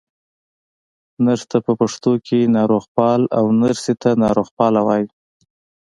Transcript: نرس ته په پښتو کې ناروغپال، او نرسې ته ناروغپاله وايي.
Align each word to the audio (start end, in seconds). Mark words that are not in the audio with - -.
نرس 1.25 1.43
ته 1.51 1.57
په 1.65 1.71
پښتو 1.79 2.11
کې 2.25 2.39
ناروغپال، 2.55 3.21
او 3.37 3.45
نرسې 3.61 3.93
ته 4.01 4.09
ناروغپاله 4.23 4.79
وايي. 4.87 5.07